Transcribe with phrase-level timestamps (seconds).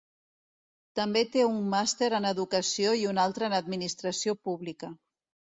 [0.99, 4.93] També té un màster en Educació i un altre en Administració Pública.